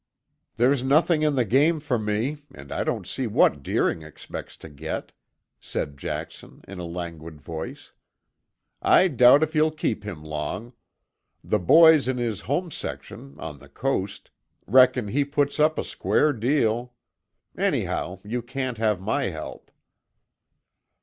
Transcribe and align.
"There's 0.55 0.81
nothing 0.83 1.21
in 1.21 1.35
the 1.35 1.45
game 1.45 1.79
for 1.79 1.99
me, 1.99 2.37
and 2.55 2.71
I 2.71 2.83
don't 2.83 3.05
see 3.05 3.27
what 3.27 3.61
Deering 3.61 4.01
expects 4.01 4.57
to 4.57 4.67
get," 4.67 5.11
said 5.59 5.95
Jackson 5.95 6.61
in 6.67 6.79
a 6.79 6.85
languid 6.85 7.39
voice. 7.39 7.91
"I 8.81 9.09
doubt 9.09 9.43
if 9.43 9.53
you'll 9.53 9.69
keep 9.69 10.03
him 10.03 10.23
long; 10.23 10.73
the 11.43 11.59
boys 11.59 12.07
in 12.07 12.17
his 12.17 12.41
home 12.41 12.71
section, 12.71 13.39
on 13.39 13.59
the 13.59 13.69
coast, 13.69 14.31
reckon 14.65 15.09
he 15.09 15.23
puts 15.23 15.59
up 15.59 15.77
a 15.77 15.83
square 15.83 16.33
deal. 16.33 16.95
Anyhow, 17.55 18.21
you 18.23 18.41
can't 18.41 18.79
have 18.79 18.99
my 18.99 19.25
help." 19.25 19.69